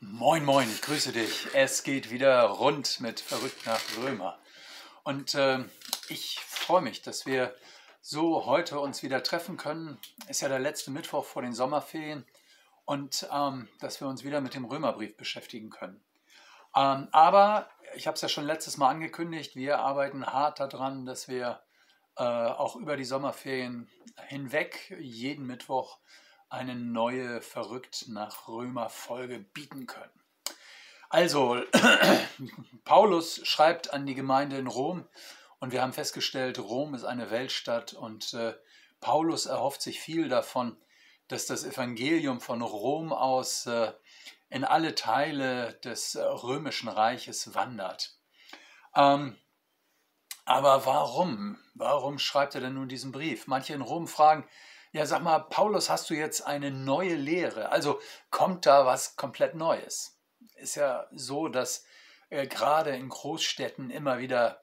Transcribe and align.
Moin, 0.00 0.44
moin, 0.44 0.68
ich 0.68 0.82
grüße 0.82 1.12
dich. 1.12 1.48
Es 1.54 1.82
geht 1.82 2.10
wieder 2.10 2.42
rund 2.42 3.00
mit 3.00 3.18
Verrückt 3.18 3.64
nach 3.64 3.80
Römer. 3.96 4.38
Und 5.04 5.34
äh, 5.34 5.64
ich 6.10 6.38
freue 6.40 6.82
mich, 6.82 7.00
dass 7.00 7.24
wir 7.24 7.54
so 8.02 8.44
heute 8.44 8.78
uns 8.78 9.02
wieder 9.02 9.22
treffen 9.22 9.56
können. 9.56 9.98
Ist 10.28 10.42
ja 10.42 10.50
der 10.50 10.58
letzte 10.58 10.90
Mittwoch 10.90 11.24
vor 11.24 11.40
den 11.40 11.54
Sommerferien 11.54 12.26
und 12.84 13.26
ähm, 13.32 13.68
dass 13.80 14.02
wir 14.02 14.06
uns 14.06 14.22
wieder 14.22 14.42
mit 14.42 14.52
dem 14.52 14.66
Römerbrief 14.66 15.16
beschäftigen 15.16 15.70
können. 15.70 15.98
Ähm, 16.76 17.08
aber 17.12 17.70
ich 17.94 18.06
habe 18.06 18.16
es 18.16 18.20
ja 18.20 18.28
schon 18.28 18.44
letztes 18.44 18.76
Mal 18.76 18.90
angekündigt, 18.90 19.56
wir 19.56 19.78
arbeiten 19.78 20.26
hart 20.26 20.60
daran, 20.60 21.06
dass 21.06 21.26
wir 21.26 21.62
äh, 22.18 22.22
auch 22.22 22.76
über 22.76 22.98
die 22.98 23.06
Sommerferien 23.06 23.88
hinweg 24.28 24.94
jeden 25.00 25.46
Mittwoch 25.46 26.00
eine 26.48 26.74
neue 26.74 27.40
Verrückt 27.40 28.06
nach 28.08 28.48
Römer 28.48 28.88
Folge 28.88 29.38
bieten 29.38 29.86
können. 29.86 30.10
Also, 31.08 31.62
Paulus 32.84 33.46
schreibt 33.46 33.92
an 33.92 34.06
die 34.06 34.14
Gemeinde 34.14 34.56
in 34.58 34.66
Rom 34.66 35.06
und 35.60 35.72
wir 35.72 35.82
haben 35.82 35.92
festgestellt, 35.92 36.58
Rom 36.58 36.94
ist 36.94 37.04
eine 37.04 37.30
Weltstadt 37.30 37.94
und 37.94 38.34
äh, 38.34 38.54
Paulus 39.00 39.46
erhofft 39.46 39.82
sich 39.82 40.00
viel 40.00 40.28
davon, 40.28 40.76
dass 41.28 41.46
das 41.46 41.64
Evangelium 41.64 42.40
von 42.40 42.62
Rom 42.62 43.12
aus 43.12 43.66
äh, 43.66 43.92
in 44.48 44.64
alle 44.64 44.94
Teile 44.94 45.74
des 45.84 46.14
äh, 46.14 46.22
römischen 46.22 46.88
Reiches 46.88 47.54
wandert. 47.54 48.18
Ähm, 48.94 49.36
aber 50.44 50.86
warum? 50.86 51.58
Warum 51.74 52.18
schreibt 52.18 52.54
er 52.54 52.60
denn 52.60 52.74
nun 52.74 52.88
diesen 52.88 53.10
Brief? 53.10 53.46
Manche 53.48 53.74
in 53.74 53.80
Rom 53.80 54.06
fragen, 54.06 54.48
ja, 54.96 55.04
sag 55.04 55.22
mal, 55.22 55.40
Paulus, 55.40 55.90
hast 55.90 56.08
du 56.08 56.14
jetzt 56.14 56.46
eine 56.46 56.70
neue 56.70 57.16
Lehre? 57.16 57.68
Also 57.68 58.00
kommt 58.30 58.64
da 58.64 58.86
was 58.86 59.14
komplett 59.14 59.54
Neues? 59.54 60.18
Ist 60.56 60.76
ja 60.76 61.06
so, 61.12 61.48
dass 61.48 61.84
äh, 62.30 62.46
gerade 62.46 62.96
in 62.96 63.10
Großstädten 63.10 63.90
immer 63.90 64.20
wieder 64.20 64.62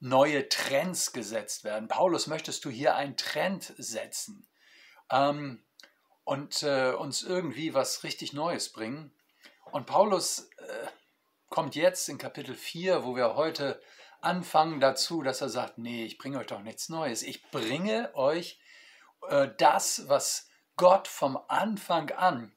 neue 0.00 0.48
Trends 0.48 1.12
gesetzt 1.12 1.62
werden. 1.62 1.86
Paulus, 1.86 2.26
möchtest 2.26 2.64
du 2.64 2.70
hier 2.70 2.96
einen 2.96 3.16
Trend 3.16 3.72
setzen 3.78 4.48
ähm, 5.12 5.62
und 6.24 6.64
äh, 6.64 6.90
uns 6.90 7.22
irgendwie 7.22 7.72
was 7.72 8.02
richtig 8.02 8.32
Neues 8.32 8.72
bringen? 8.72 9.12
Und 9.70 9.86
Paulus 9.86 10.50
äh, 10.56 10.86
kommt 11.50 11.76
jetzt 11.76 12.08
in 12.08 12.18
Kapitel 12.18 12.56
4, 12.56 13.04
wo 13.04 13.14
wir 13.14 13.36
heute 13.36 13.80
anfangen, 14.20 14.80
dazu, 14.80 15.22
dass 15.22 15.40
er 15.40 15.50
sagt, 15.50 15.78
nee, 15.78 16.04
ich 16.04 16.18
bringe 16.18 16.38
euch 16.38 16.48
doch 16.48 16.62
nichts 16.62 16.88
Neues. 16.88 17.22
Ich 17.22 17.48
bringe 17.52 18.12
euch 18.16 18.58
äh, 19.28 19.48
das, 19.58 20.08
was 20.08 20.48
Gott 20.76 21.08
vom 21.08 21.38
Anfang 21.48 22.10
an 22.10 22.56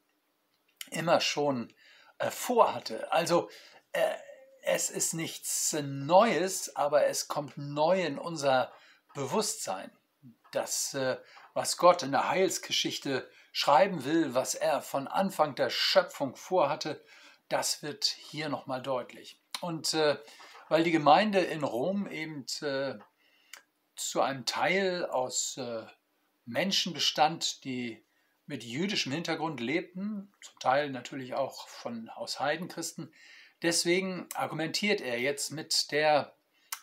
immer 0.90 1.20
schon 1.20 1.72
äh, 2.18 2.30
vorhatte. 2.30 3.10
Also 3.12 3.50
äh, 3.92 4.14
es 4.62 4.90
ist 4.90 5.14
nichts 5.14 5.76
Neues, 5.82 6.76
aber 6.76 7.06
es 7.06 7.26
kommt 7.28 7.56
neu 7.56 8.04
in 8.04 8.18
unser 8.18 8.72
Bewusstsein. 9.14 9.90
Das, 10.52 10.96
was 11.54 11.78
Gott 11.78 12.02
in 12.02 12.12
der 12.12 12.28
Heilsgeschichte 12.28 13.28
schreiben 13.52 14.04
will, 14.04 14.34
was 14.34 14.54
er 14.54 14.82
von 14.82 15.08
Anfang 15.08 15.54
der 15.54 15.70
Schöpfung 15.70 16.36
vorhatte, 16.36 17.02
das 17.48 17.82
wird 17.82 18.04
hier 18.04 18.48
nochmal 18.48 18.82
deutlich. 18.82 19.40
Und 19.60 19.94
äh, 19.94 20.16
weil 20.68 20.84
die 20.84 20.90
Gemeinde 20.90 21.40
in 21.40 21.62
Rom 21.62 22.06
eben 22.06 22.46
äh, 22.62 22.98
zu 23.94 24.22
einem 24.22 24.46
Teil 24.46 25.04
aus 25.04 25.58
äh, 25.58 25.84
Menschen 26.44 26.92
bestand, 26.92 27.64
die 27.64 28.04
mit 28.46 28.64
jüdischem 28.64 29.12
Hintergrund 29.12 29.60
lebten, 29.60 30.32
zum 30.40 30.58
Teil 30.58 30.90
natürlich 30.90 31.34
auch 31.34 31.68
von 31.68 32.08
aus 32.10 32.40
Heidenchristen. 32.40 33.12
Deswegen 33.62 34.28
argumentiert 34.34 35.00
er 35.00 35.20
jetzt 35.20 35.52
mit 35.52 35.92
der 35.92 36.34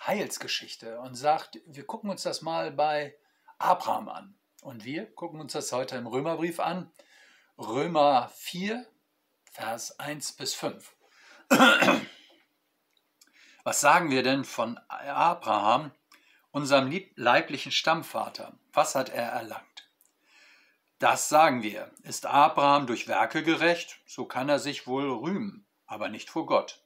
Heilsgeschichte 0.06 1.00
und 1.02 1.16
sagt, 1.16 1.60
wir 1.66 1.86
gucken 1.86 2.10
uns 2.10 2.24
das 2.24 2.42
mal 2.42 2.72
bei 2.72 3.16
Abraham 3.58 4.10
an. 4.10 4.36
Und 4.62 4.86
wir 4.86 5.06
gucken 5.06 5.40
uns 5.42 5.54
das 5.54 5.72
heute 5.72 5.98
im 5.98 6.08
Römerbrief 6.08 6.60
an. 6.60 6.92
Römer 7.58 8.32
4, 8.36 8.86
Vers 9.52 10.00
1 10.00 10.34
bis 10.34 10.54
5. 10.54 10.96
Was 13.64 13.82
sagen 13.82 14.10
wir 14.10 14.24
denn 14.24 14.46
von 14.46 14.78
Abraham, 14.88 15.92
unserem 16.52 16.92
leiblichen 17.16 17.72
Stammvater? 17.72 18.54
Was 18.74 18.96
hat 18.96 19.10
er 19.10 19.30
erlangt? 19.30 19.90
Das 21.00 21.30
sagen 21.30 21.64
wir. 21.64 21.92
Ist 22.04 22.26
Abraham 22.26 22.86
durch 22.86 23.08
Werke 23.08 23.44
gerecht, 23.44 24.00
so 24.06 24.26
kann 24.26 24.50
er 24.50 24.60
sich 24.60 24.86
wohl 24.86 25.10
rühmen, 25.10 25.66
aber 25.86 26.10
nicht 26.10 26.30
vor 26.30 26.46
Gott. 26.46 26.84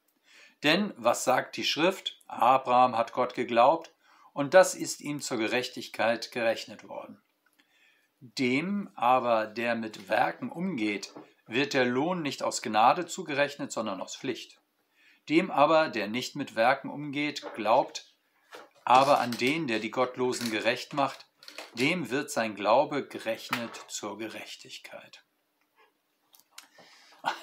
Denn 0.62 0.94
was 0.98 1.24
sagt 1.24 1.58
die 1.58 1.64
Schrift? 1.64 2.22
Abraham 2.28 2.98
hat 2.98 3.14
Gott 3.14 3.34
geglaubt, 3.34 3.92
und 4.34 4.54
das 4.54 4.76
ist 4.76 5.02
ihm 5.02 5.22
zur 5.22 5.38
Gerechtigkeit 5.38 6.32
gerechnet 6.32 6.88
worden. 6.88 7.22
Dem 8.20 8.90
aber, 8.96 9.48
der 9.48 9.76
mit 9.76 10.10
Werken 10.10 10.50
umgeht, 10.50 11.14
wird 11.46 11.74
der 11.74 11.86
Lohn 11.86 12.22
nicht 12.22 12.42
aus 12.42 12.62
Gnade 12.62 13.06
zugerechnet, 13.06 13.72
sondern 13.72 14.00
aus 14.00 14.16
Pflicht. 14.16 14.62
Dem 15.28 15.52
aber, 15.52 15.90
der 15.90 16.08
nicht 16.08 16.36
mit 16.36 16.56
Werken 16.56 16.90
umgeht, 16.90 17.44
glaubt 17.56 18.13
aber 18.86 19.20
an 19.20 19.32
den, 19.32 19.68
der 19.68 19.80
die 19.80 19.92
Gottlosen 19.92 20.52
gerecht 20.52 20.94
macht, 20.94 21.26
dem 21.74 22.10
wird 22.10 22.32
sein 22.32 22.56
Glaube 22.56 23.08
gerechnet 23.08 23.86
zur 23.88 24.18
Gerechtigkeit. 24.18 25.24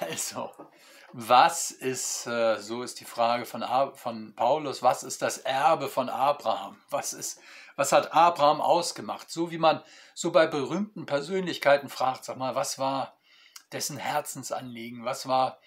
Also, 0.01 0.53
was 1.13 1.71
ist, 1.71 2.27
äh, 2.27 2.61
so 2.61 2.83
ist 2.83 3.01
die 3.01 3.05
Frage 3.05 3.45
von, 3.47 3.65
von 3.95 4.35
Paulus, 4.37 4.83
was 4.83 5.03
ist 5.03 5.23
das 5.23 5.39
Erbe 5.39 5.89
von 5.89 6.09
Abraham? 6.09 6.81
Was, 6.91 7.15
ist, 7.15 7.41
was 7.77 7.91
hat 7.91 8.13
Abraham 8.13 8.61
ausgemacht? 8.61 9.31
So 9.31 9.51
wie 9.51 9.59
man 9.59 9.83
so 10.15 10.31
bei 10.31 10.47
berühmten 10.47 11.07
Persönlichkeiten 11.07 11.89
fragt, 11.89 12.25
sag 12.25 12.37
mal, 12.37 12.55
was 12.55 12.79
war 12.79 13.19
dessen 13.73 13.97
Herzensanliegen? 13.97 15.05
Was 15.05 15.27
war 15.27 15.59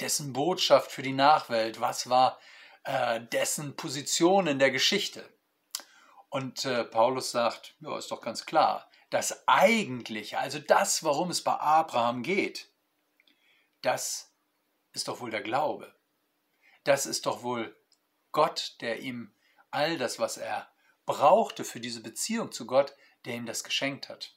dessen 0.00 0.32
Botschaft 0.32 0.90
für 0.90 1.02
die 1.02 1.12
Nachwelt? 1.12 1.80
Was 1.80 2.10
war 2.10 2.38
äh, 2.86 3.20
dessen 3.20 3.76
Position 3.76 4.46
in 4.46 4.58
der 4.58 4.70
Geschichte? 4.70 5.28
Und 6.28 6.64
äh, 6.64 6.84
Paulus 6.84 7.30
sagt, 7.30 7.76
ja, 7.80 7.96
ist 7.96 8.10
doch 8.10 8.20
ganz 8.20 8.46
klar, 8.46 8.90
das 9.10 9.46
Eigentliche, 9.46 10.38
also 10.38 10.58
das, 10.58 11.04
worum 11.04 11.30
es 11.30 11.42
bei 11.42 11.54
Abraham 11.54 12.22
geht, 12.22 12.68
das 13.82 14.32
ist 14.92 15.08
doch 15.08 15.20
wohl 15.20 15.30
der 15.30 15.42
Glaube. 15.42 15.94
Das 16.84 17.06
ist 17.06 17.26
doch 17.26 17.42
wohl 17.42 17.76
Gott, 18.32 18.76
der 18.80 19.00
ihm 19.00 19.32
all 19.70 19.98
das, 19.98 20.18
was 20.18 20.36
er 20.36 20.68
brauchte 21.04 21.64
für 21.64 21.80
diese 21.80 22.02
Beziehung 22.02 22.52
zu 22.52 22.66
Gott, 22.66 22.94
der 23.24 23.34
ihm 23.34 23.46
das 23.46 23.64
geschenkt 23.64 24.08
hat. 24.08 24.34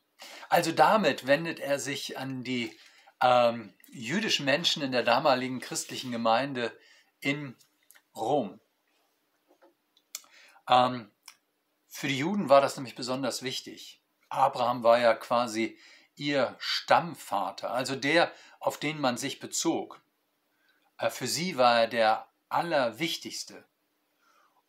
Also 0.49 0.71
damit 0.71 1.27
wendet 1.27 1.59
er 1.59 1.79
sich 1.79 2.17
an 2.17 2.43
die 2.43 2.77
ähm, 3.21 3.73
jüdischen 3.87 4.45
Menschen 4.45 4.83
in 4.83 4.91
der 4.91 5.03
damaligen 5.03 5.59
christlichen 5.59 6.11
Gemeinde 6.11 6.77
in 7.19 7.55
Rom. 8.15 8.59
Ähm, 10.67 11.11
für 11.87 12.07
die 12.07 12.19
Juden 12.19 12.49
war 12.49 12.61
das 12.61 12.75
nämlich 12.77 12.95
besonders 12.95 13.41
wichtig. 13.41 14.03
Abraham 14.29 14.83
war 14.83 14.99
ja 14.99 15.15
quasi 15.15 15.79
ihr 16.15 16.55
Stammvater, 16.59 17.71
also 17.71 17.95
der, 17.95 18.31
auf 18.59 18.77
den 18.77 18.99
man 18.99 19.17
sich 19.17 19.39
bezog. 19.39 20.01
Äh, 20.97 21.09
für 21.09 21.27
sie 21.27 21.57
war 21.57 21.81
er 21.81 21.87
der 21.87 22.27
Allerwichtigste. 22.49 23.65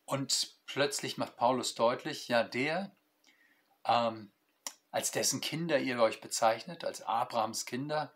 Und 0.05 0.55
plötzlich 0.65 1.17
macht 1.17 1.37
Paulus 1.37 1.75
deutlich, 1.75 2.27
ja, 2.27 2.43
der, 2.43 2.95
ähm, 3.85 4.31
als 4.91 5.11
dessen 5.11 5.41
Kinder 5.41 5.79
ihr 5.79 6.01
euch 6.01 6.21
bezeichnet, 6.21 6.83
als 6.83 7.01
Abrahams 7.01 7.65
Kinder, 7.65 8.13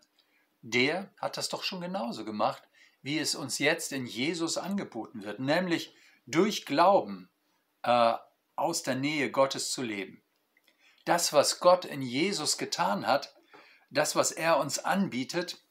der 0.60 1.10
hat 1.18 1.36
das 1.36 1.48
doch 1.48 1.62
schon 1.62 1.80
genauso 1.80 2.24
gemacht, 2.24 2.62
wie 3.06 3.20
es 3.20 3.36
uns 3.36 3.60
jetzt 3.60 3.92
in 3.92 4.04
Jesus 4.04 4.58
angeboten 4.58 5.22
wird, 5.22 5.38
nämlich 5.38 5.94
durch 6.26 6.66
Glauben 6.66 7.30
äh, 7.84 8.14
aus 8.56 8.82
der 8.82 8.96
Nähe 8.96 9.30
Gottes 9.30 9.70
zu 9.70 9.82
leben. 9.82 10.24
Das, 11.04 11.32
was 11.32 11.60
Gott 11.60 11.84
in 11.84 12.02
Jesus 12.02 12.58
getan 12.58 13.06
hat, 13.06 13.32
das, 13.90 14.16
was 14.16 14.32
er 14.32 14.58
uns 14.58 14.80
anbietet, 14.80 15.62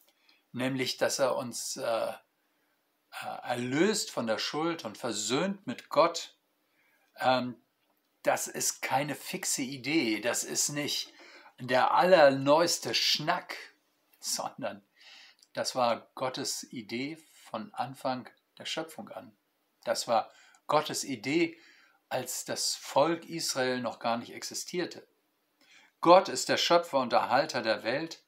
nämlich 0.53 0.95
dass 0.95 1.19
er 1.19 1.35
uns 1.35 1.75
äh, 1.75 1.83
äh 1.83 3.37
erlöst 3.43 4.11
von 4.11 4.27
der 4.27 4.37
Schuld 4.37 4.85
und 4.85 4.97
versöhnt 4.97 5.67
mit 5.67 5.89
Gott, 5.89 6.37
ähm, 7.19 7.57
das 8.23 8.47
ist 8.47 8.81
keine 8.81 9.13
fixe 9.13 9.61
Idee, 9.61 10.21
das 10.21 10.45
ist 10.45 10.69
nicht 10.69 11.11
der 11.59 11.91
allerneueste 11.91 12.93
Schnack, 12.93 13.57
sondern 14.21 14.85
das 15.55 15.73
war 15.73 16.11
Gottes 16.15 16.63
Idee 16.71 17.17
von 17.31 17.73
Anfang 17.73 18.29
der 18.57 18.65
Schöpfung 18.65 19.09
an. 19.09 19.35
Das 19.85 20.07
war 20.07 20.29
Gottes 20.67 21.03
Idee, 21.03 21.57
als 22.09 22.45
das 22.45 22.75
Volk 22.75 23.25
Israel 23.25 23.79
noch 23.79 23.99
gar 23.99 24.17
nicht 24.17 24.33
existierte. 24.33 25.07
Gott 26.01 26.29
ist 26.29 26.49
der 26.49 26.57
Schöpfer 26.57 26.99
und 26.99 27.13
Erhalter 27.13 27.61
der 27.61 27.83
Welt 27.83 28.23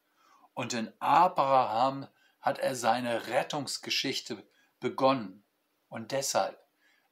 und 0.54 0.74
in 0.74 0.92
Abraham 1.00 2.08
hat 2.40 2.60
er 2.60 2.76
seine 2.76 3.28
Rettungsgeschichte 3.28 4.50
begonnen. 4.80 5.44
Und 5.90 6.14
deshalb 6.14 6.58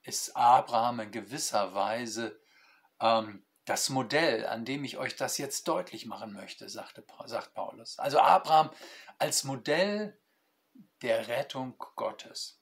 ist 0.03 0.35
Abraham 0.35 1.01
in 1.01 1.11
gewisser 1.11 1.73
Weise 1.75 2.39
ähm, 3.01 3.44
das 3.65 3.89
Modell, 3.89 4.45
an 4.45 4.63
dem 4.63 4.83
ich 4.83 4.97
euch 4.97 5.15
das 5.15 5.37
jetzt 5.37 5.67
deutlich 5.67 6.05
machen 6.05 6.33
möchte, 6.33 6.69
sagte, 6.69 7.03
sagt 7.25 7.53
Paulus. 7.53 7.97
Also 7.99 8.19
Abraham 8.19 8.69
als 9.17 9.43
Modell 9.43 10.17
der 11.01 11.27
Rettung 11.27 11.75
Gottes. 11.95 12.61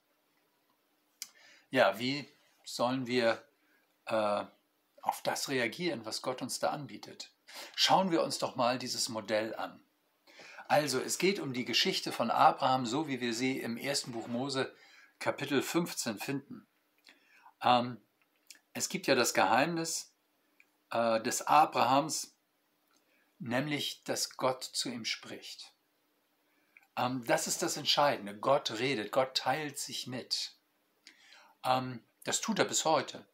Ja, 1.70 1.98
wie 1.98 2.28
sollen 2.64 3.06
wir 3.06 3.44
äh, 4.06 4.44
auf 5.02 5.22
das 5.22 5.48
reagieren, 5.48 6.06
was 6.06 6.22
Gott 6.22 6.40
uns 6.40 6.58
da 6.58 6.70
anbietet? 6.70 7.30
Schauen 7.76 8.10
wir 8.10 8.22
uns 8.22 8.38
doch 8.38 8.56
mal 8.56 8.78
dieses 8.78 9.08
Modell 9.08 9.54
an. 9.54 9.80
Also, 10.66 10.98
es 10.98 11.18
geht 11.18 11.40
um 11.40 11.52
die 11.52 11.66
Geschichte 11.66 12.10
von 12.10 12.30
Abraham, 12.30 12.86
so 12.86 13.06
wie 13.06 13.20
wir 13.20 13.34
sie 13.34 13.60
im 13.60 13.76
ersten 13.76 14.12
Buch 14.12 14.28
Mose 14.28 14.74
Kapitel 15.18 15.60
15 15.60 16.18
finden. 16.18 16.66
Ähm, 17.62 18.00
es 18.72 18.88
gibt 18.88 19.06
ja 19.06 19.14
das 19.14 19.34
Geheimnis 19.34 20.13
äh, 20.94 21.20
des 21.20 21.42
Abrahams, 21.42 22.34
nämlich, 23.38 24.04
dass 24.04 24.36
Gott 24.36 24.62
zu 24.64 24.88
ihm 24.88 25.04
spricht. 25.04 25.72
Ähm, 26.96 27.24
das 27.26 27.46
ist 27.46 27.62
das 27.62 27.76
Entscheidende. 27.76 28.38
Gott 28.38 28.70
redet, 28.78 29.12
Gott 29.12 29.36
teilt 29.36 29.78
sich 29.78 30.06
mit. 30.06 30.52
Ähm, 31.64 32.02
das 32.22 32.40
tut 32.40 32.58
er 32.60 32.64
bis 32.64 32.84
heute. 32.84 33.26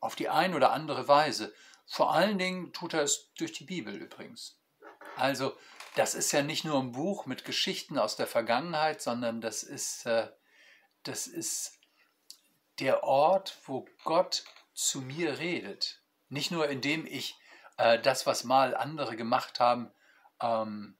Auf 0.00 0.16
die 0.16 0.28
eine 0.28 0.56
oder 0.56 0.72
andere 0.72 1.06
Weise. 1.06 1.54
Vor 1.86 2.12
allen 2.12 2.38
Dingen 2.38 2.72
tut 2.72 2.92
er 2.92 3.02
es 3.02 3.32
durch 3.34 3.52
die 3.52 3.64
Bibel 3.64 3.94
übrigens. 3.94 4.58
Also, 5.16 5.56
das 5.94 6.14
ist 6.14 6.32
ja 6.32 6.42
nicht 6.42 6.64
nur 6.64 6.80
ein 6.80 6.92
Buch 6.92 7.26
mit 7.26 7.44
Geschichten 7.44 7.98
aus 7.98 8.16
der 8.16 8.26
Vergangenheit, 8.26 9.00
sondern 9.00 9.40
das 9.40 9.62
ist, 9.62 10.06
äh, 10.06 10.28
das 11.04 11.28
ist 11.28 11.78
der 12.80 13.04
Ort, 13.04 13.58
wo 13.66 13.86
Gott 14.02 14.44
zu 14.74 15.02
mir 15.02 15.38
redet. 15.38 16.01
Nicht 16.32 16.50
nur 16.50 16.66
indem 16.70 17.04
ich 17.04 17.38
äh, 17.76 18.00
das, 18.00 18.26
was 18.26 18.42
mal 18.42 18.74
andere 18.74 19.16
gemacht 19.16 19.60
haben, 19.60 19.92
ähm, 20.40 20.96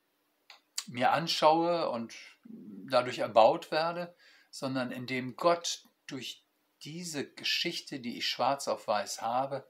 mir 0.87 1.12
anschaue 1.12 1.88
und 1.88 2.14
dadurch 2.44 3.20
erbaut 3.20 3.70
werde, 3.70 4.14
sondern 4.50 4.90
indem 4.90 5.34
Gott 5.37 5.84
durch 6.06 6.44
diese 6.84 7.32
Geschichte, 7.32 7.99
die 7.99 8.19
ich 8.19 8.29
schwarz 8.29 8.69
auf 8.69 8.87
weiß 8.87 9.23
habe, 9.23 9.67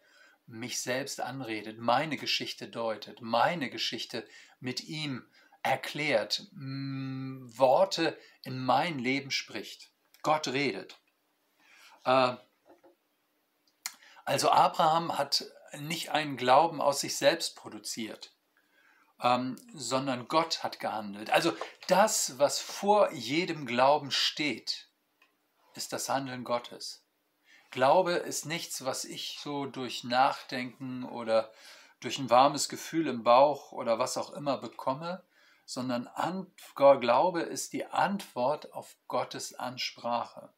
mich 0.46 0.80
selbst 0.80 1.20
anredet, 1.20 1.78
meine 1.78 2.16
Geschichte 2.16 2.66
deutet, 2.66 3.20
meine 3.20 3.70
Geschichte 3.70 4.26
mit 4.58 4.82
ihm 4.82 5.24
erklärt, 5.62 6.48
Worte 6.56 8.18
in 8.42 8.58
mein 8.58 8.98
Leben 8.98 9.30
spricht. 9.30 9.92
Gott 10.22 10.48
redet. 10.48 10.98
Äh, 12.04 12.34
also 14.24 14.50
Abraham 14.50 15.18
hat 15.18 15.44
nicht 15.78 16.10
einen 16.10 16.36
Glauben 16.36 16.80
aus 16.80 17.00
sich 17.00 17.16
selbst 17.16 17.56
produziert, 17.56 18.32
ähm, 19.20 19.56
sondern 19.74 20.28
Gott 20.28 20.62
hat 20.62 20.80
gehandelt. 20.80 21.30
Also 21.30 21.52
das, 21.88 22.38
was 22.38 22.60
vor 22.60 23.12
jedem 23.12 23.66
Glauben 23.66 24.10
steht, 24.10 24.88
ist 25.74 25.92
das 25.92 26.08
Handeln 26.08 26.44
Gottes. 26.44 27.04
Glaube 27.70 28.12
ist 28.12 28.44
nichts, 28.44 28.84
was 28.84 29.04
ich 29.04 29.38
so 29.40 29.64
durch 29.64 30.04
Nachdenken 30.04 31.04
oder 31.04 31.50
durch 32.00 32.18
ein 32.18 32.28
warmes 32.28 32.68
Gefühl 32.68 33.06
im 33.06 33.22
Bauch 33.22 33.72
oder 33.72 33.98
was 33.98 34.18
auch 34.18 34.32
immer 34.32 34.58
bekomme, 34.58 35.24
sondern 35.64 36.08
Glaube 36.76 37.40
ist 37.40 37.72
die 37.72 37.86
Antwort 37.86 38.72
auf 38.74 38.96
Gottes 39.08 39.54
Ansprache. 39.54 40.52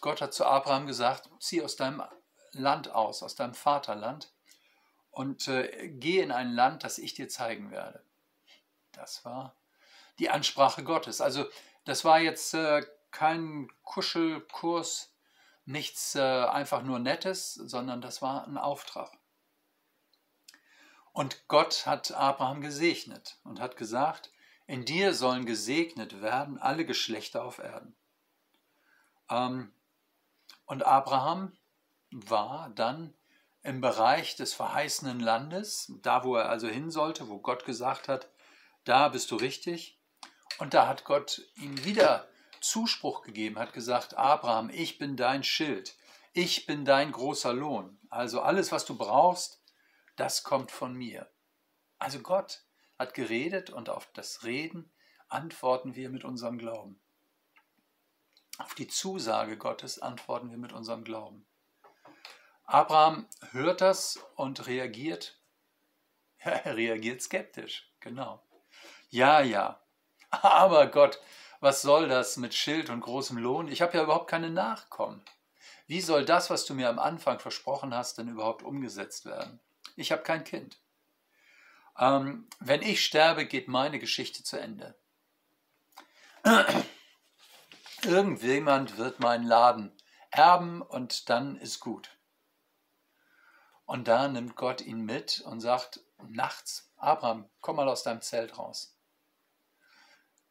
Gott 0.00 0.20
hat 0.20 0.34
zu 0.34 0.44
Abraham 0.44 0.86
gesagt, 0.86 1.28
zieh 1.40 1.62
aus 1.62 1.76
deinem 1.76 2.02
Land 2.52 2.90
aus, 2.90 3.22
aus 3.22 3.34
deinem 3.34 3.54
Vaterland 3.54 4.32
und 5.10 5.48
äh, 5.48 5.88
geh 5.88 6.20
in 6.20 6.32
ein 6.32 6.52
Land, 6.52 6.84
das 6.84 6.98
ich 6.98 7.14
dir 7.14 7.28
zeigen 7.28 7.70
werde. 7.70 8.04
Das 8.92 9.24
war 9.24 9.56
die 10.18 10.30
Ansprache 10.30 10.84
Gottes. 10.84 11.20
Also 11.20 11.46
das 11.84 12.04
war 12.04 12.20
jetzt 12.20 12.54
äh, 12.54 12.84
kein 13.10 13.68
Kuschelkurs, 13.82 15.14
nichts 15.64 16.14
äh, 16.14 16.20
einfach 16.20 16.82
nur 16.82 16.98
Nettes, 16.98 17.54
sondern 17.54 18.00
das 18.00 18.22
war 18.22 18.46
ein 18.46 18.58
Auftrag. 18.58 19.10
Und 21.12 21.48
Gott 21.48 21.86
hat 21.86 22.12
Abraham 22.12 22.60
gesegnet 22.60 23.38
und 23.42 23.58
hat 23.58 23.76
gesagt, 23.76 24.30
in 24.66 24.84
dir 24.84 25.14
sollen 25.14 25.46
gesegnet 25.46 26.20
werden 26.20 26.58
alle 26.58 26.84
Geschlechter 26.84 27.44
auf 27.44 27.58
Erden. 27.58 27.96
Ähm, 29.30 29.72
und 30.66 30.84
Abraham 30.84 31.56
war 32.10 32.70
dann 32.70 33.14
im 33.62 33.80
Bereich 33.80 34.36
des 34.36 34.54
verheißenen 34.54 35.18
Landes, 35.18 35.92
da 36.02 36.22
wo 36.24 36.36
er 36.36 36.48
also 36.48 36.68
hin 36.68 36.90
sollte, 36.90 37.28
wo 37.28 37.38
Gott 37.38 37.64
gesagt 37.64 38.08
hat, 38.08 38.28
da 38.84 39.08
bist 39.08 39.30
du 39.30 39.36
richtig. 39.36 40.00
Und 40.58 40.74
da 40.74 40.86
hat 40.86 41.04
Gott 41.04 41.42
ihm 41.56 41.84
wieder 41.84 42.28
Zuspruch 42.60 43.22
gegeben, 43.22 43.58
hat 43.58 43.72
gesagt, 43.72 44.16
Abraham, 44.16 44.70
ich 44.70 44.98
bin 44.98 45.16
dein 45.16 45.42
Schild, 45.42 45.96
ich 46.32 46.66
bin 46.66 46.84
dein 46.84 47.12
großer 47.12 47.52
Lohn. 47.52 47.98
Also 48.08 48.40
alles, 48.40 48.72
was 48.72 48.84
du 48.84 48.96
brauchst, 48.96 49.62
das 50.16 50.44
kommt 50.44 50.70
von 50.70 50.94
mir. 50.94 51.30
Also 51.98 52.20
Gott 52.20 52.62
hat 52.98 53.14
geredet 53.14 53.70
und 53.70 53.88
auf 53.88 54.08
das 54.14 54.44
Reden 54.44 54.90
antworten 55.28 55.94
wir 55.94 56.08
mit 56.08 56.24
unserem 56.24 56.58
Glauben. 56.58 57.00
Auf 58.58 58.74
die 58.74 58.88
Zusage 58.88 59.58
Gottes 59.58 59.98
antworten 59.98 60.50
wir 60.50 60.58
mit 60.58 60.72
unserem 60.72 61.04
Glauben. 61.04 61.46
Abraham 62.64 63.28
hört 63.52 63.80
das 63.80 64.18
und 64.34 64.66
reagiert. 64.66 65.38
Ja, 66.44 66.52
er 66.52 66.76
reagiert 66.76 67.22
skeptisch, 67.22 67.90
genau. 67.98 68.40
Ja, 69.08 69.40
ja. 69.40 69.80
Aber 70.30 70.86
Gott, 70.86 71.18
was 71.60 71.82
soll 71.82 72.08
das 72.08 72.36
mit 72.36 72.54
Schild 72.54 72.90
und 72.90 73.00
großem 73.00 73.38
Lohn? 73.38 73.66
Ich 73.66 73.82
habe 73.82 73.96
ja 73.96 74.04
überhaupt 74.04 74.30
keine 74.30 74.50
Nachkommen. 74.50 75.24
Wie 75.86 76.00
soll 76.00 76.24
das, 76.24 76.50
was 76.50 76.64
du 76.64 76.74
mir 76.74 76.88
am 76.88 76.98
Anfang 76.98 77.40
versprochen 77.40 77.94
hast, 77.94 78.18
denn 78.18 78.28
überhaupt 78.28 78.62
umgesetzt 78.62 79.24
werden? 79.24 79.60
Ich 79.96 80.12
habe 80.12 80.22
kein 80.22 80.44
Kind. 80.44 80.78
Ähm, 81.98 82.46
wenn 82.60 82.82
ich 82.82 83.04
sterbe, 83.04 83.46
geht 83.46 83.66
meine 83.66 83.98
Geschichte 83.98 84.44
zu 84.44 84.60
Ende. 84.60 84.96
Irgendjemand 88.02 88.98
wird 88.98 89.20
meinen 89.20 89.44
Laden 89.44 89.92
erben 90.30 90.82
und 90.82 91.30
dann 91.30 91.56
ist 91.56 91.80
gut. 91.80 92.10
Und 93.84 94.08
da 94.08 94.28
nimmt 94.28 94.56
Gott 94.56 94.80
ihn 94.80 95.04
mit 95.04 95.40
und 95.40 95.60
sagt 95.60 96.00
nachts, 96.28 96.90
Abraham, 96.96 97.48
komm 97.60 97.76
mal 97.76 97.88
aus 97.88 98.02
deinem 98.02 98.20
Zelt 98.20 98.58
raus. 98.58 98.96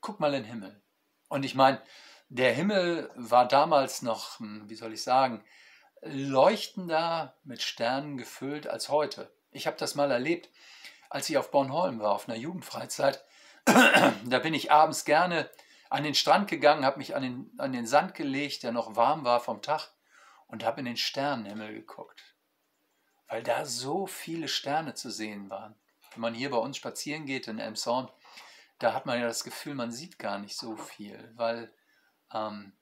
Guck 0.01 0.19
mal 0.19 0.33
in 0.33 0.43
den 0.43 0.51
Himmel. 0.51 0.81
Und 1.27 1.43
ich 1.43 1.55
meine, 1.55 1.81
der 2.29 2.53
Himmel 2.53 3.11
war 3.15 3.47
damals 3.47 4.01
noch, 4.01 4.39
hm, 4.39 4.69
wie 4.69 4.75
soll 4.75 4.93
ich 4.93 5.03
sagen, 5.03 5.43
leuchtender 6.01 7.35
mit 7.43 7.61
Sternen 7.61 8.17
gefüllt 8.17 8.67
als 8.67 8.89
heute. 8.89 9.31
Ich 9.51 9.67
habe 9.67 9.77
das 9.77 9.95
mal 9.95 10.11
erlebt, 10.11 10.49
als 11.09 11.29
ich 11.29 11.37
auf 11.37 11.51
Bornholm 11.51 11.99
war, 11.99 12.11
auf 12.11 12.27
einer 12.27 12.37
Jugendfreizeit. 12.37 13.23
da 13.65 14.39
bin 14.39 14.53
ich 14.53 14.71
abends 14.71 15.05
gerne 15.05 15.49
an 15.95 16.03
den 16.03 16.13
Strand 16.13 16.49
gegangen, 16.49 16.83
habe 16.83 16.97
mich 16.97 17.15
an 17.15 17.23
den, 17.23 17.51
an 17.57 17.71
den 17.71 17.87
Sand 17.87 18.15
gelegt, 18.15 18.63
der 18.63 18.73
noch 18.73 18.97
warm 18.97 19.23
war 19.23 19.39
vom 19.39 19.61
Tag, 19.61 19.93
und 20.47 20.65
habe 20.65 20.79
in 20.81 20.85
den 20.85 20.97
Sternenhimmel 20.97 21.73
geguckt. 21.73 22.35
Weil 23.29 23.43
da 23.43 23.65
so 23.65 24.05
viele 24.05 24.49
Sterne 24.49 24.93
zu 24.93 25.09
sehen 25.09 25.49
waren. 25.49 25.73
Wenn 26.11 26.19
man 26.19 26.33
hier 26.33 26.49
bei 26.49 26.57
uns 26.57 26.75
spazieren 26.75 27.25
geht 27.25 27.47
in 27.47 27.59
Elmshorn, 27.59 28.11
da 28.79 28.93
hat 28.93 29.05
man 29.05 29.21
ja 29.21 29.25
das 29.25 29.45
Gefühl, 29.45 29.73
man 29.73 29.93
sieht 29.93 30.19
gar 30.19 30.37
nicht 30.37 30.57
so 30.57 30.75
viel, 30.75 31.31
weil, 31.37 31.73
ähm, 32.33 32.73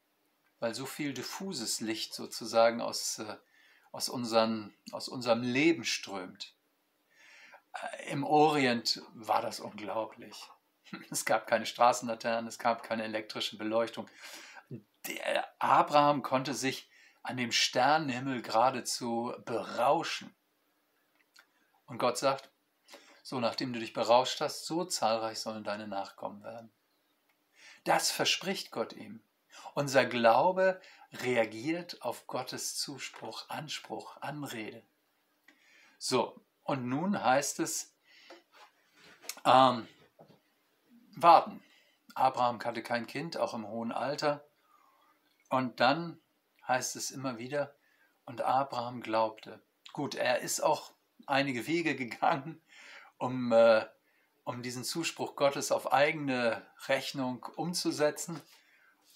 weil 0.59 0.73
so 0.73 0.87
viel 0.87 1.13
diffuses 1.13 1.81
Licht 1.81 2.15
sozusagen 2.15 2.81
aus, 2.81 3.19
äh, 3.19 3.37
aus, 3.91 4.09
unseren, 4.09 4.75
aus 4.91 5.07
unserem 5.07 5.43
Leben 5.43 5.83
strömt. 5.83 6.55
Äh, 7.73 8.11
Im 8.11 8.23
Orient 8.23 9.03
war 9.13 9.43
das 9.43 9.59
unglaublich. 9.59 10.49
Es 11.11 11.25
gab 11.25 11.47
keine 11.47 11.65
Straßenlaternen, 11.65 12.47
es 12.47 12.59
gab 12.59 12.83
keine 12.83 13.03
elektrische 13.03 13.57
Beleuchtung. 13.57 14.09
Der 15.07 15.47
Abraham 15.59 16.23
konnte 16.23 16.53
sich 16.53 16.89
an 17.23 17.37
dem 17.37 17.51
Sternenhimmel 17.51 18.41
geradezu 18.41 19.33
berauschen. 19.45 20.35
Und 21.85 21.97
Gott 21.97 22.17
sagt, 22.17 22.49
so 23.21 23.39
nachdem 23.39 23.73
du 23.73 23.79
dich 23.79 23.93
berauscht 23.93 24.41
hast, 24.41 24.65
so 24.65 24.83
zahlreich 24.85 25.39
sollen 25.39 25.63
deine 25.63 25.87
Nachkommen 25.87 26.43
werden. 26.43 26.71
Das 27.85 28.11
verspricht 28.11 28.71
Gott 28.71 28.93
ihm. 28.93 29.21
Unser 29.73 30.05
Glaube 30.05 30.81
reagiert 31.11 32.01
auf 32.01 32.27
Gottes 32.27 32.77
Zuspruch, 32.77 33.49
Anspruch, 33.49 34.17
Anrede. 34.21 34.83
So, 35.97 36.43
und 36.63 36.87
nun 36.87 37.21
heißt 37.21 37.59
es, 37.59 37.95
ähm, 39.45 39.87
warten. 41.15 41.61
Abraham 42.15 42.63
hatte 42.63 42.83
kein 42.83 43.07
Kind, 43.07 43.37
auch 43.37 43.53
im 43.53 43.67
hohen 43.67 43.91
Alter. 43.91 44.45
Und 45.49 45.79
dann 45.79 46.19
heißt 46.67 46.95
es 46.95 47.11
immer 47.11 47.37
wieder, 47.37 47.75
und 48.25 48.41
Abraham 48.41 49.01
glaubte. 49.01 49.61
Gut, 49.91 50.15
er 50.15 50.39
ist 50.39 50.61
auch 50.61 50.93
einige 51.25 51.67
Wege 51.67 51.95
gegangen, 51.97 52.61
um, 53.17 53.51
äh, 53.51 53.85
um 54.43 54.61
diesen 54.61 54.83
Zuspruch 54.83 55.35
Gottes 55.35 55.71
auf 55.71 55.91
eigene 55.91 56.65
Rechnung 56.87 57.45
umzusetzen, 57.55 58.41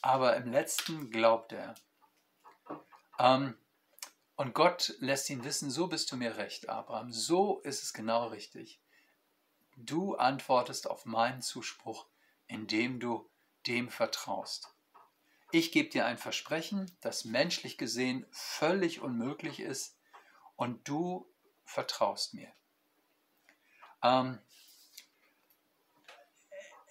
aber 0.01 0.35
im 0.35 0.51
letzten 0.51 1.09
glaubte 1.09 1.57
er. 1.57 1.75
Ähm, 3.19 3.57
und 4.35 4.53
Gott 4.53 4.93
lässt 4.99 5.29
ihn 5.29 5.43
wissen, 5.43 5.71
so 5.71 5.87
bist 5.87 6.11
du 6.11 6.17
mir 6.17 6.37
recht, 6.37 6.69
Abraham, 6.69 7.11
so 7.11 7.59
ist 7.61 7.81
es 7.81 7.93
genau 7.93 8.27
richtig. 8.27 8.79
Du 9.79 10.15
antwortest 10.15 10.89
auf 10.89 11.05
meinen 11.05 11.43
Zuspruch, 11.43 12.07
indem 12.47 12.99
du 12.99 13.29
dem 13.67 13.89
vertraust. 13.89 14.73
Ich 15.51 15.71
gebe 15.71 15.89
dir 15.89 16.05
ein 16.05 16.17
Versprechen, 16.17 16.91
das 16.99 17.25
menschlich 17.25 17.77
gesehen 17.77 18.25
völlig 18.31 19.01
unmöglich 19.01 19.59
ist, 19.59 19.97
und 20.55 20.87
du 20.87 21.31
vertraust 21.63 22.33
mir. 22.33 22.51
Ähm, 24.01 24.39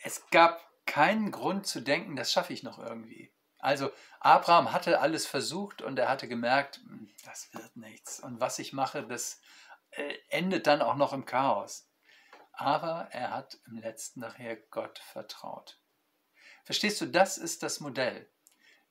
es 0.05 0.25
gab 0.31 0.64
keinen 0.87 1.33
Grund 1.33 1.66
zu 1.66 1.81
denken, 1.81 2.14
das 2.14 2.31
schaffe 2.31 2.52
ich 2.52 2.62
noch 2.62 2.78
irgendwie. 2.78 3.33
Also 3.59 3.90
Abraham 4.21 4.71
hatte 4.73 5.00
alles 5.00 5.26
versucht 5.26 5.83
und 5.83 5.99
er 5.99 6.09
hatte 6.09 6.28
gemerkt, 6.28 6.76
hm, 6.76 7.11
das 7.25 7.52
wird 7.52 7.76
nichts. 7.76 8.21
Und 8.21 8.38
was 8.38 8.61
ich 8.61 8.73
mache, 8.73 9.02
das 9.02 9.40
äh, 9.90 10.14
endet 10.28 10.69
dann 10.69 10.83
auch 10.83 10.95
noch 10.95 11.12
im 11.12 11.25
Chaos. 11.25 11.86
Aber 12.56 13.08
er 13.12 13.32
hat 13.32 13.58
im 13.66 13.76
letzten 13.78 14.20
nachher 14.20 14.56
Gott 14.56 14.98
vertraut. 14.98 15.78
Verstehst 16.64 17.00
du, 17.00 17.06
das 17.06 17.36
ist 17.36 17.62
das 17.62 17.80
Modell, 17.80 18.28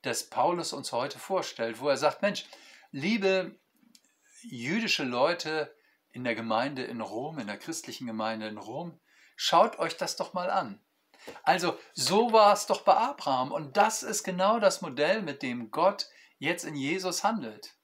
das 0.02 0.30
Paulus 0.30 0.72
uns 0.72 0.92
heute 0.92 1.18
vorstellt, 1.18 1.80
wo 1.80 1.88
er 1.88 1.96
sagt, 1.96 2.22
Mensch, 2.22 2.46
liebe 2.92 3.58
jüdische 4.42 5.02
Leute 5.02 5.76
in 6.10 6.22
der 6.22 6.36
Gemeinde 6.36 6.84
in 6.84 7.00
Rom, 7.00 7.40
in 7.40 7.48
der 7.48 7.58
christlichen 7.58 8.06
Gemeinde 8.06 8.46
in 8.46 8.56
Rom, 8.56 9.00
schaut 9.34 9.80
euch 9.80 9.96
das 9.96 10.14
doch 10.14 10.32
mal 10.32 10.48
an. 10.48 10.80
Also 11.42 11.76
so 11.92 12.32
war 12.32 12.52
es 12.52 12.66
doch 12.66 12.82
bei 12.82 12.94
Abraham 12.94 13.50
und 13.50 13.76
das 13.76 14.04
ist 14.04 14.22
genau 14.22 14.60
das 14.60 14.80
Modell, 14.80 15.22
mit 15.22 15.42
dem 15.42 15.72
Gott 15.72 16.08
jetzt 16.38 16.64
in 16.64 16.76
Jesus 16.76 17.24
handelt. 17.24 17.74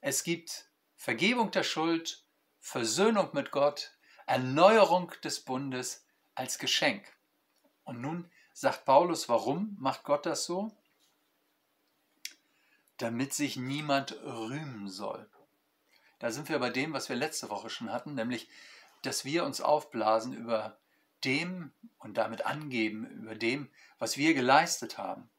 Es 0.00 0.24
gibt 0.24 0.70
Vergebung 0.96 1.50
der 1.50 1.64
Schuld, 1.64 2.24
Versöhnung 2.60 3.28
mit 3.34 3.50
Gott, 3.50 3.97
Erneuerung 4.28 5.10
des 5.24 5.40
Bundes 5.40 6.06
als 6.34 6.58
Geschenk. 6.58 7.16
Und 7.84 8.02
nun 8.02 8.30
sagt 8.52 8.84
Paulus, 8.84 9.30
warum 9.30 9.74
macht 9.80 10.04
Gott 10.04 10.26
das 10.26 10.44
so? 10.44 10.70
Damit 12.98 13.32
sich 13.32 13.56
niemand 13.56 14.12
rühmen 14.22 14.90
soll. 14.90 15.30
Da 16.18 16.30
sind 16.30 16.50
wir 16.50 16.58
bei 16.58 16.68
dem, 16.68 16.92
was 16.92 17.08
wir 17.08 17.16
letzte 17.16 17.48
Woche 17.48 17.70
schon 17.70 17.90
hatten, 17.90 18.14
nämlich, 18.14 18.50
dass 19.00 19.24
wir 19.24 19.44
uns 19.44 19.62
aufblasen 19.62 20.34
über 20.34 20.78
dem 21.24 21.72
und 21.96 22.18
damit 22.18 22.44
angeben, 22.44 23.06
über 23.06 23.34
dem, 23.34 23.70
was 23.98 24.18
wir 24.18 24.34
geleistet 24.34 24.98
haben. 24.98 25.30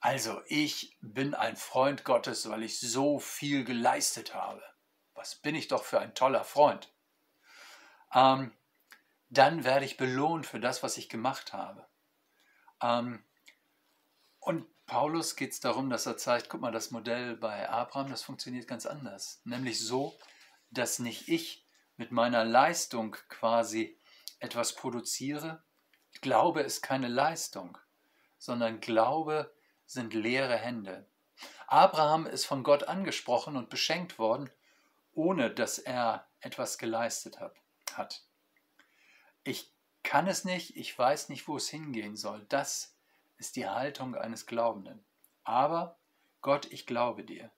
Also, 0.00 0.42
ich 0.46 0.96
bin 1.00 1.34
ein 1.34 1.56
Freund 1.56 2.04
Gottes, 2.04 2.48
weil 2.48 2.64
ich 2.64 2.80
so 2.80 3.20
viel 3.20 3.64
geleistet 3.64 4.34
habe. 4.34 4.62
Was 5.14 5.36
bin 5.36 5.54
ich 5.54 5.68
doch 5.68 5.84
für 5.84 6.00
ein 6.00 6.14
toller 6.14 6.42
Freund. 6.42 6.90
Ähm, 8.14 8.52
dann 9.28 9.64
werde 9.64 9.84
ich 9.84 9.96
belohnt 9.96 10.46
für 10.46 10.60
das, 10.60 10.82
was 10.82 10.96
ich 10.96 11.08
gemacht 11.08 11.52
habe. 11.52 11.86
Ähm, 12.82 13.24
und 14.40 14.66
Paulus 14.86 15.36
geht 15.36 15.52
es 15.52 15.60
darum, 15.60 15.88
dass 15.88 16.06
er 16.06 16.16
zeigt, 16.16 16.48
guck 16.48 16.60
mal, 16.60 16.72
das 16.72 16.90
Modell 16.90 17.36
bei 17.36 17.68
Abraham, 17.68 18.10
das 18.10 18.22
funktioniert 18.22 18.66
ganz 18.66 18.86
anders. 18.86 19.40
Nämlich 19.44 19.78
so, 19.78 20.18
dass 20.70 20.98
nicht 20.98 21.28
ich 21.28 21.64
mit 21.96 22.10
meiner 22.10 22.44
Leistung 22.44 23.16
quasi 23.28 23.96
etwas 24.40 24.74
produziere. 24.74 25.62
Glaube 26.22 26.62
ist 26.62 26.82
keine 26.82 27.08
Leistung, 27.08 27.78
sondern 28.38 28.80
Glaube 28.80 29.54
sind 29.86 30.14
leere 30.14 30.56
Hände. 30.56 31.06
Abraham 31.66 32.26
ist 32.26 32.46
von 32.46 32.64
Gott 32.64 32.84
angesprochen 32.84 33.56
und 33.56 33.70
beschenkt 33.70 34.18
worden, 34.18 34.50
ohne 35.12 35.50
dass 35.50 35.78
er 35.78 36.26
etwas 36.40 36.78
geleistet 36.78 37.38
hat. 37.38 37.54
Ich 39.42 39.72
kann 40.02 40.26
es 40.26 40.44
nicht, 40.44 40.76
ich 40.76 40.98
weiß 40.98 41.28
nicht, 41.28 41.48
wo 41.48 41.56
es 41.56 41.68
hingehen 41.68 42.16
soll. 42.16 42.44
Das 42.48 42.96
ist 43.36 43.56
die 43.56 43.68
Haltung 43.68 44.14
eines 44.14 44.46
Glaubenden. 44.46 45.04
Aber 45.44 45.98
Gott, 46.42 46.66
ich 46.70 46.86
glaube 46.86 47.24
dir. 47.24 47.50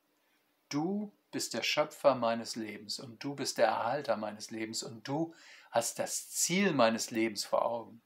Du 0.69 1.12
bist 1.31 1.55
der 1.55 1.62
Schöpfer 1.62 2.15
meines 2.15 2.57
Lebens 2.57 2.99
und 2.99 3.23
du 3.23 3.35
bist 3.35 3.59
der 3.59 3.67
Erhalter 3.67 4.17
meines 4.17 4.51
Lebens 4.51 4.83
und 4.83 5.07
du 5.07 5.35
hast 5.71 5.99
das 5.99 6.31
Ziel 6.31 6.73
meines 6.73 7.11
Lebens 7.11 7.45
vor 7.45 7.65
Augen. 7.65 8.03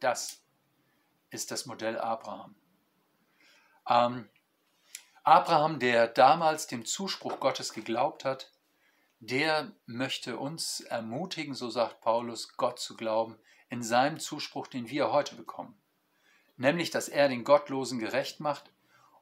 Das 0.00 0.42
ist 1.30 1.50
das 1.50 1.66
Modell 1.66 1.98
Abraham. 1.98 2.54
Ähm, 3.88 4.28
Abraham, 5.22 5.78
der 5.78 6.08
damals 6.08 6.66
dem 6.66 6.84
Zuspruch 6.84 7.40
Gottes 7.40 7.72
geglaubt 7.72 8.24
hat, 8.24 8.52
der 9.20 9.72
möchte 9.86 10.38
uns 10.38 10.80
ermutigen, 10.80 11.54
so 11.54 11.70
sagt 11.70 12.00
Paulus, 12.00 12.56
Gott 12.56 12.78
zu 12.78 12.96
glauben, 12.96 13.38
in 13.68 13.82
seinem 13.82 14.18
Zuspruch, 14.18 14.66
den 14.66 14.88
wir 14.88 15.12
heute 15.12 15.34
bekommen 15.34 15.80
nämlich 16.56 16.90
dass 16.90 17.08
er 17.08 17.28
den 17.28 17.44
Gottlosen 17.44 17.98
gerecht 17.98 18.40
macht 18.40 18.70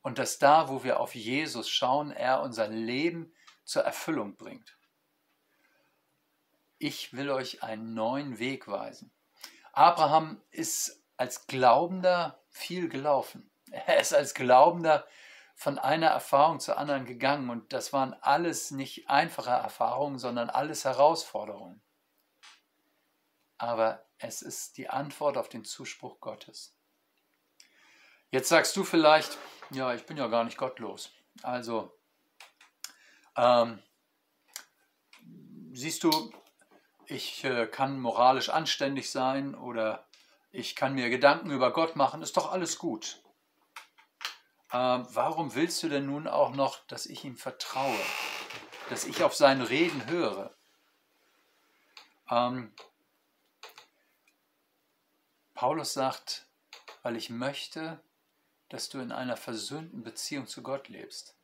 und 0.02 0.18
dass 0.18 0.38
da, 0.38 0.68
wo 0.68 0.84
wir 0.84 1.00
auf 1.00 1.14
Jesus 1.14 1.68
schauen, 1.68 2.10
er 2.10 2.42
unser 2.42 2.68
Leben 2.68 3.32
zur 3.64 3.82
Erfüllung 3.82 4.36
bringt. 4.36 4.76
Ich 6.78 7.12
will 7.12 7.30
euch 7.30 7.62
einen 7.62 7.94
neuen 7.94 8.38
Weg 8.38 8.66
weisen. 8.66 9.12
Abraham 9.72 10.42
ist 10.50 11.00
als 11.16 11.46
Glaubender 11.46 12.40
viel 12.50 12.88
gelaufen. 12.88 13.48
Er 13.70 14.00
ist 14.00 14.12
als 14.12 14.34
Glaubender 14.34 15.06
von 15.54 15.78
einer 15.78 16.08
Erfahrung 16.08 16.60
zur 16.60 16.78
anderen 16.78 17.04
gegangen 17.04 17.50
und 17.50 17.72
das 17.72 17.92
waren 17.92 18.14
alles 18.20 18.70
nicht 18.70 19.08
einfache 19.08 19.50
Erfahrungen, 19.50 20.18
sondern 20.18 20.50
alles 20.50 20.84
Herausforderungen. 20.84 21.82
Aber 23.58 24.04
es 24.18 24.42
ist 24.42 24.76
die 24.76 24.88
Antwort 24.88 25.36
auf 25.36 25.48
den 25.48 25.64
Zuspruch 25.64 26.20
Gottes. 26.20 26.76
Jetzt 28.30 28.48
sagst 28.48 28.76
du 28.76 28.82
vielleicht, 28.82 29.36
ja, 29.70 29.94
ich 29.94 30.06
bin 30.06 30.16
ja 30.16 30.26
gar 30.26 30.44
nicht 30.44 30.56
gottlos. 30.56 31.10
Also, 31.42 31.92
ähm, 33.36 33.82
siehst 35.72 36.02
du, 36.02 36.32
ich 37.06 37.44
äh, 37.44 37.66
kann 37.66 38.00
moralisch 38.00 38.48
anständig 38.48 39.10
sein 39.10 39.54
oder 39.54 40.06
ich 40.50 40.76
kann 40.76 40.94
mir 40.94 41.10
Gedanken 41.10 41.50
über 41.50 41.72
Gott 41.72 41.96
machen, 41.96 42.22
ist 42.22 42.36
doch 42.36 42.52
alles 42.52 42.78
gut. 42.78 43.22
Ähm, 44.72 45.06
warum 45.10 45.54
willst 45.54 45.82
du 45.82 45.88
denn 45.88 46.06
nun 46.06 46.26
auch 46.26 46.54
noch, 46.54 46.86
dass 46.86 47.06
ich 47.06 47.24
ihm 47.24 47.36
vertraue, 47.36 47.98
dass 48.88 49.04
ich 49.04 49.22
auf 49.22 49.34
sein 49.34 49.60
Reden 49.60 50.06
höre? 50.06 50.54
Ähm, 52.30 52.72
Paulus 55.54 55.92
sagt, 55.92 56.46
weil 57.02 57.16
ich 57.16 57.28
möchte, 57.28 58.00
dass 58.70 58.88
du 58.88 59.00
in 59.00 59.12
einer 59.12 59.36
versöhnten 59.36 60.02
Beziehung 60.02 60.46
zu 60.46 60.62
Gott 60.62 60.88
lebst. 60.88 61.36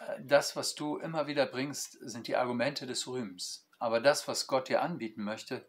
Äh, 0.00 0.20
das, 0.20 0.54
was 0.54 0.76
du 0.76 0.98
immer 0.98 1.26
wieder 1.26 1.46
bringst, 1.46 1.98
sind 2.00 2.28
die 2.28 2.36
Argumente 2.36 2.86
des 2.86 3.08
Rühms. 3.08 3.66
Aber 3.80 4.00
das, 4.00 4.28
was 4.28 4.46
Gott 4.46 4.68
dir 4.68 4.82
anbieten 4.82 5.24
möchte, 5.24 5.68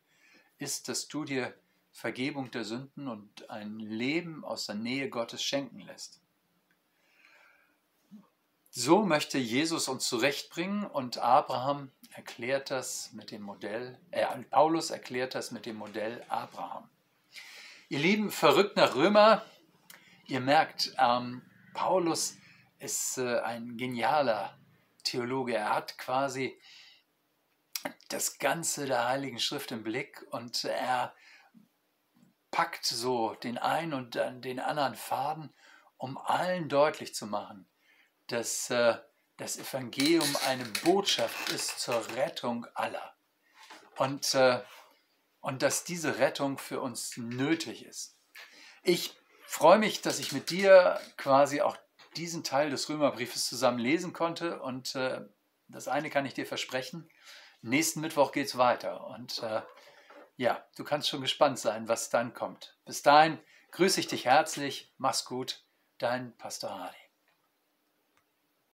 ist, 0.59 0.88
dass 0.88 1.07
du 1.07 1.25
dir 1.25 1.53
Vergebung 1.91 2.51
der 2.51 2.63
Sünden 2.63 3.07
und 3.07 3.49
ein 3.49 3.79
Leben 3.79 4.45
aus 4.45 4.67
der 4.67 4.75
Nähe 4.75 5.09
Gottes 5.09 5.43
schenken 5.43 5.79
lässt. 5.79 6.21
So 8.69 9.03
möchte 9.03 9.38
Jesus 9.38 9.88
uns 9.88 10.07
zurechtbringen 10.07 10.85
und 10.85 11.17
Abraham 11.17 11.91
erklärt 12.13 12.71
das 12.71 13.11
mit 13.13 13.31
dem 13.31 13.41
Modell, 13.41 13.97
äh, 14.11 14.25
Paulus 14.49 14.89
erklärt 14.91 15.35
das 15.35 15.51
mit 15.51 15.65
dem 15.65 15.75
Modell 15.75 16.23
Abraham. 16.29 16.89
Ihr 17.88 17.99
Lieben, 17.99 18.31
verrückt 18.31 18.77
nach 18.77 18.95
Römer, 18.95 19.43
Ihr 20.29 20.41
merkt, 20.41 20.93
ähm, 20.99 21.41
Paulus 21.73 22.38
ist 22.77 23.17
äh, 23.17 23.39
ein 23.39 23.77
genialer 23.77 24.55
Theologe. 25.03 25.55
Er 25.55 25.73
hat 25.73 25.97
quasi 25.97 26.55
das 28.09 28.38
Ganze 28.38 28.85
der 28.85 29.07
Heiligen 29.07 29.39
Schrift 29.39 29.71
im 29.71 29.81
Blick 29.83 30.23
und 30.29 30.65
er 30.65 31.15
packt 32.51 32.85
so 32.85 33.33
den 33.33 33.57
einen 33.57 33.93
und 33.93 34.13
den 34.15 34.59
anderen 34.59 34.93
Faden, 34.93 35.51
um 35.97 36.19
allen 36.19 36.69
deutlich 36.69 37.15
zu 37.15 37.25
machen, 37.25 37.67
dass 38.29 38.69
äh, 38.69 38.95
das 39.38 39.57
Evangelium 39.57 40.36
eine 40.48 40.65
Botschaft 40.83 41.51
ist 41.51 41.79
zur 41.79 42.07
Rettung 42.15 42.65
aller. 42.74 43.13
Und 43.98 44.33
äh, 44.36 44.62
und 45.41 45.62
dass 45.62 45.83
diese 45.83 46.19
Rettung 46.19 46.57
für 46.57 46.81
uns 46.81 47.15
nötig 47.17 47.86
ist. 47.86 48.17
Ich 48.83 49.15
freue 49.45 49.79
mich, 49.79 50.01
dass 50.01 50.19
ich 50.19 50.31
mit 50.31 50.50
dir 50.50 51.00
quasi 51.17 51.62
auch 51.62 51.77
diesen 52.15 52.43
Teil 52.43 52.69
des 52.69 52.89
Römerbriefes 52.89 53.48
zusammen 53.48 53.79
lesen 53.79 54.13
konnte 54.13 54.62
und 54.62 54.95
äh, 54.95 55.21
das 55.67 55.88
eine 55.88 56.09
kann 56.09 56.25
ich 56.25 56.33
dir 56.33 56.45
versprechen. 56.45 57.09
Nächsten 57.62 58.01
Mittwoch 58.01 58.31
geht 58.31 58.48
es 58.48 58.57
weiter 58.57 59.07
und 59.07 59.43
äh, 59.43 59.62
ja, 60.38 60.65
du 60.75 60.83
kannst 60.83 61.09
schon 61.09 61.21
gespannt 61.21 61.59
sein, 61.59 61.88
was 61.88 62.09
dann 62.09 62.33
kommt. 62.33 62.77
Bis 62.86 63.01
dahin 63.01 63.39
grüße 63.71 64.00
ich 64.00 64.07
dich 64.07 64.25
herzlich, 64.25 64.93
mach's 64.98 65.25
gut, 65.25 65.63
dein 65.98 66.36
Pastor 66.38 66.71
Hardy. 66.71 67.08